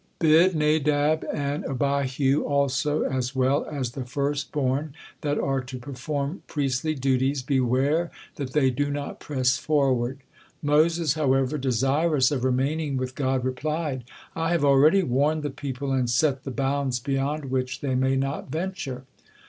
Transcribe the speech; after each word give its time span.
Bid 0.17 0.55
Nadab 0.55 1.23
and 1.31 1.63
Abihu 1.63 2.41
also, 2.43 3.03
as 3.03 3.35
well 3.35 3.65
as 3.67 3.91
the 3.91 4.03
first 4.03 4.51
born 4.51 4.95
that 5.21 5.37
are 5.37 5.61
to 5.61 5.77
perform 5.77 6.41
priestly 6.47 6.95
duties, 6.95 7.43
beware 7.43 8.09
that 8.37 8.53
they 8.53 8.71
do 8.71 8.89
not 8.89 9.19
press 9.19 9.59
forward." 9.59 10.17
Moses, 10.63 11.13
however, 11.13 11.55
desirous 11.59 12.31
of 12.31 12.43
remaining 12.43 12.97
with 12.97 13.13
God, 13.13 13.45
replied: 13.45 14.03
"I 14.35 14.49
have 14.53 14.65
already 14.65 15.03
warned 15.03 15.43
the 15.43 15.51
people 15.51 15.91
and 15.91 16.09
set 16.09 16.45
the 16.45 16.49
bounds 16.49 16.99
beyond 16.99 17.51
which 17.51 17.81
they 17.81 17.93
may 17.93 18.15
not 18.15 18.49
venture." 18.49 19.03